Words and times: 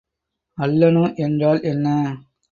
அல்லணு 0.57 1.15
என்றால் 1.15 1.61
என்ன? 1.63 1.87